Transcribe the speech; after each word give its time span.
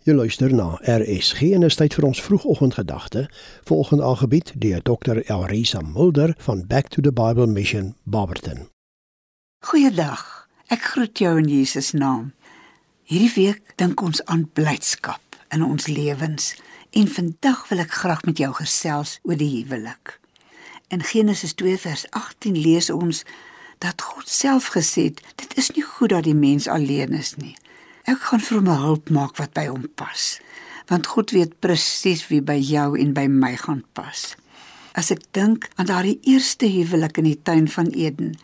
Jy 0.00 0.14
luister 0.16 0.48
na 0.54 0.78
RSG 0.88 1.50
en 1.52 1.66
is 1.66 1.74
tyd 1.76 1.92
vir 1.92 2.06
ons 2.08 2.20
vroegoggendgedagte. 2.24 3.26
Volgende 3.68 4.06
aangebied 4.08 4.54
deur 4.56 4.80
Dr. 4.80 5.20
Elrisa 5.28 5.82
Mulder 5.84 6.32
van 6.38 6.62
Back 6.66 6.88
to 6.88 7.02
the 7.04 7.12
Bible 7.12 7.46
Mission 7.46 7.92
Barberton. 8.02 8.70
Goeiedag. 9.60 10.48
Ek 10.72 10.88
groet 10.94 11.20
jou 11.20 11.34
in 11.36 11.52
Jesus 11.52 11.92
naam. 11.92 12.32
Hierdie 13.04 13.34
week 13.34 13.76
dink 13.76 14.00
ons 14.00 14.24
aan 14.24 14.48
blydskap 14.48 15.36
in 15.52 15.60
ons 15.68 15.84
lewens 15.86 16.54
en 16.96 17.08
vandag 17.20 17.66
wil 17.68 17.84
ek 17.84 17.92
graag 18.00 18.24
met 18.24 18.40
jou 18.40 18.54
gesels 18.56 19.18
oor 19.28 19.36
die 19.36 19.52
huwelik. 19.58 20.16
In 20.88 21.04
Genesis 21.04 21.52
2 21.60 21.76
vers 21.76 22.08
18 22.16 22.56
lees 22.56 22.88
ons 22.88 23.26
dat 23.84 24.00
God 24.00 24.28
self 24.28 24.72
gesê 24.72 25.10
het: 25.12 25.20
"Dit 25.36 25.58
is 25.60 25.74
nie 25.76 25.84
goed 25.84 26.16
dat 26.16 26.24
die 26.24 26.34
mens 26.34 26.72
alleen 26.72 27.12
is 27.12 27.36
nie." 27.36 27.56
Ek 28.10 28.24
gaan 28.26 28.40
vir 28.42 28.56
hom 28.58 28.68
'n 28.68 28.82
hulp 28.82 29.10
maak 29.14 29.36
wat 29.38 29.52
by 29.54 29.66
hom 29.70 29.84
pas. 29.94 30.40
Want 30.90 31.06
God 31.06 31.30
weet 31.30 31.60
presies 31.62 32.26
wie 32.30 32.40
by 32.42 32.58
jou 32.58 32.98
en 32.98 33.12
by 33.14 33.26
my 33.30 33.54
gaan 33.56 33.84
pas. 33.94 34.34
As 34.98 35.10
ek 35.14 35.22
dink 35.30 35.68
aan 35.76 35.86
daardie 35.86 36.18
eerste 36.26 36.66
huwelik 36.66 37.18
in 37.18 37.28
die 37.28 37.38
tuin 37.42 37.68
van 37.68 37.86
Eden, 37.94 38.34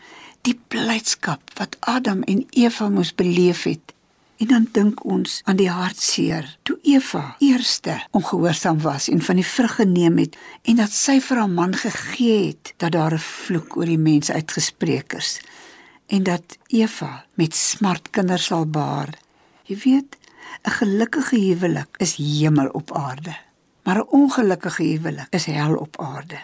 die 0.46 0.54
blydskap 0.68 1.42
wat 1.58 1.76
Adam 1.80 2.22
en 2.22 2.46
Eva 2.50 2.88
moes 2.88 3.14
beleef 3.14 3.64
het, 3.64 3.92
en 4.38 4.46
dan 4.46 4.68
dink 4.72 5.04
ons 5.04 5.40
aan 5.44 5.56
die 5.56 5.70
hartseer 5.70 6.46
toe 6.62 6.78
Eva 6.82 7.34
eerste 7.40 7.98
ongehoorsaam 8.10 8.80
was 8.80 9.08
en 9.08 9.22
van 9.22 9.36
die 9.36 9.50
vrug 9.50 9.74
geneem 9.80 10.18
het 10.18 10.36
en 10.62 10.76
dat 10.76 10.92
sy 10.92 11.18
vir 11.20 11.42
haar 11.42 11.50
man 11.50 11.74
gegee 11.74 12.48
het 12.52 12.74
dat 12.76 12.92
daar 12.92 13.14
'n 13.14 13.18
vloek 13.18 13.76
oor 13.76 13.88
die 13.88 13.98
mens 13.98 14.30
uitgespreek 14.30 15.12
is 15.12 15.40
en 16.06 16.22
dat 16.22 16.58
Eva 16.68 17.24
met 17.34 17.54
smart 17.54 18.10
kinders 18.10 18.44
sal 18.44 18.66
baar 18.66 19.16
Jy 19.66 19.76
weet, 19.82 20.16
'n 20.62 20.70
gelukkige 20.70 21.36
huwelik 21.36 21.96
is 21.96 22.16
hemel 22.16 22.68
op 22.68 22.92
aarde, 22.96 23.36
maar 23.82 23.98
'n 23.98 24.08
ongelukkige 24.10 24.82
huwelik 24.82 25.26
is 25.30 25.44
hel 25.44 25.76
op 25.76 26.00
aarde. 26.00 26.38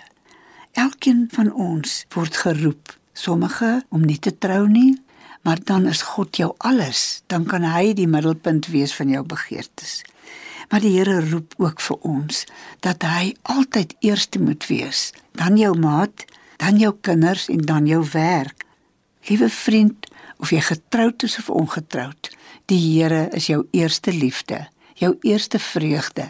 Elkeen 0.73 1.29
van 1.31 1.53
ons 1.53 2.05
word 2.09 2.37
geroep, 2.37 2.98
sommige 3.12 3.84
om 3.89 4.05
nie 4.05 4.19
te 4.19 4.39
trou 4.39 4.69
nie, 4.69 5.03
maar 5.42 5.59
dan 5.64 5.87
is 5.87 6.03
God 6.03 6.37
jou 6.37 6.55
alles, 6.56 7.23
dan 7.27 7.45
kan 7.45 7.62
hy 7.62 7.92
die 7.95 8.06
middelpunt 8.06 8.67
wees 8.67 8.95
van 8.95 9.09
jou 9.09 9.25
begeertes. 9.27 10.03
Maar 10.69 10.81
die 10.81 10.98
Here 10.98 11.31
roep 11.31 11.55
ook 11.57 11.81
vir 11.81 11.97
ons 11.97 12.47
dat 12.81 13.03
hy 13.03 13.34
altyd 13.42 13.95
eerste 14.01 14.41
moet 14.41 14.67
wees, 14.67 15.12
dan 15.33 15.57
jou 15.57 15.79
maat, 15.79 16.25
dan 16.57 16.79
jou 16.79 16.95
kinders 17.01 17.48
en 17.48 17.61
dan 17.61 17.86
jou 17.86 18.07
werk. 18.12 18.64
Liewe 19.29 19.48
vriend, 19.48 20.02
of 20.43 20.51
jy 20.51 20.61
getroud 20.61 21.23
is 21.23 21.39
of 21.39 21.51
ongetroud, 21.51 22.33
Die 22.71 22.79
Here 22.79 23.27
is 23.35 23.48
jou 23.51 23.65
eerste 23.75 24.12
liefde, 24.15 24.69
jou 24.95 25.17
eerste 25.27 25.59
vreugde. 25.59 26.29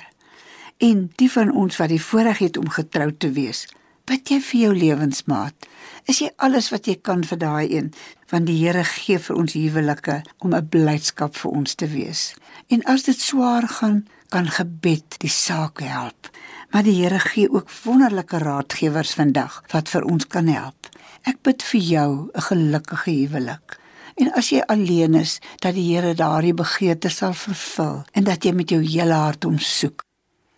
En 0.81 1.11
die 1.21 1.29
van 1.31 1.53
ons 1.53 1.77
wat 1.77 1.93
die 1.93 2.01
voorreg 2.03 2.39
het 2.43 2.57
om 2.57 2.71
getroud 2.73 3.19
te 3.21 3.29
wees, 3.37 3.67
bid 4.09 4.33
jy 4.33 4.39
vir 4.43 4.61
jou 4.63 4.71
lewensmaat. 4.75 5.69
Is 6.09 6.23
jy 6.25 6.31
alles 6.43 6.71
wat 6.73 6.89
jy 6.89 6.97
kan 7.05 7.21
vir 7.29 7.39
daai 7.39 7.67
een, 7.69 7.91
want 8.33 8.49
die 8.49 8.57
Here 8.63 8.83
gee 8.89 9.21
vir 9.21 9.37
ons 9.37 9.55
huwelike 9.55 10.17
om 10.41 10.55
'n 10.55 10.69
blydskap 10.69 11.37
vir 11.37 11.51
ons 11.51 11.75
te 11.75 11.87
wees. 11.87 12.35
En 12.69 12.83
as 12.91 13.05
dit 13.05 13.21
swaar 13.21 13.69
gaan, 13.69 14.07
kan 14.29 14.49
gebed 14.49 15.19
die 15.21 15.31
saak 15.31 15.81
help. 15.81 16.31
Maar 16.73 16.83
die 16.83 16.97
Here 17.05 17.19
gee 17.19 17.53
ook 17.53 17.71
wonderlike 17.85 18.39
raadgewers 18.39 19.15
vandag 19.15 19.63
wat 19.73 19.89
vir 19.89 20.03
ons 20.05 20.27
kan 20.27 20.49
help. 20.49 20.89
Ek 21.23 21.43
bid 21.43 21.63
vir 21.63 21.81
jou 21.81 22.31
'n 22.35 22.41
gelukkige 22.41 23.11
huwelik. 23.11 23.82
En 24.15 24.33
as 24.37 24.51
jy 24.53 24.61
alleen 24.67 25.15
is, 25.15 25.39
dat 25.61 25.75
die 25.75 25.87
Here 25.95 26.15
daardie 26.15 26.55
begeerte 26.55 27.09
sal 27.09 27.33
vervul 27.33 28.03
en 28.13 28.25
dat 28.25 28.45
jy 28.45 28.53
met 28.53 28.71
jou 28.71 28.83
hele 28.83 29.17
hart 29.17 29.45
hom 29.45 29.59
soek. 29.59 30.05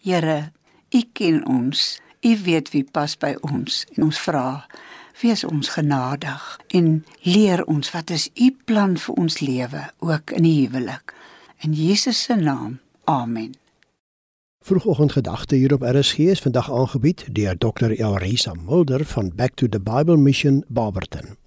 Here, 0.02 0.52
U 0.94 1.02
ken 1.12 1.46
ons. 1.46 1.98
U 2.24 2.36
weet 2.44 2.70
wie 2.72 2.84
pas 2.84 3.16
by 3.20 3.34
ons 3.44 3.82
en 3.96 4.06
ons 4.06 4.18
vra, 4.24 4.64
wees 5.20 5.44
ons 5.44 5.68
genadig 5.76 6.44
en 6.76 7.04
leer 7.22 7.64
ons 7.68 7.90
wat 7.92 8.10
is 8.14 8.30
U 8.40 8.48
plan 8.64 8.96
vir 8.96 9.18
ons 9.20 9.40
lewe 9.44 9.82
ook 10.00 10.32
in 10.38 10.48
die 10.48 10.56
huwelik. 10.62 11.12
In 11.60 11.76
Jesus 11.76 12.22
se 12.22 12.34
naam. 12.34 12.78
Amen. 13.04 13.52
Vroegoggendgedagte 14.64 15.56
hier 15.56 15.74
op 15.76 15.82
RSG 15.82 16.18
is 16.18 16.40
vandag 16.40 16.72
aangebied 16.72 17.26
deur 17.32 17.58
Dr. 17.58 17.90
Elrisa 17.92 18.54
Mulder 18.54 19.04
van 19.04 19.32
Back 19.34 19.54
to 19.54 19.68
the 19.68 19.80
Bible 19.80 20.16
Mission 20.16 20.64
Barberton. 20.68 21.43